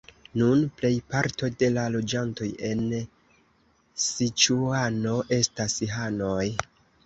Nun 0.41 0.61
plejparto 0.77 1.49
de 1.63 1.69
la 1.75 1.83
loĝantoj 1.97 2.49
en 2.71 2.83
Siĉuano 4.07 5.15
estas 5.41 5.81
hanoj. 5.97 6.45